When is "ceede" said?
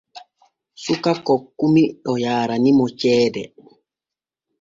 2.99-3.43